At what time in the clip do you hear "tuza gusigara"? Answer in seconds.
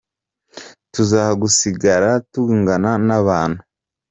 0.93-2.11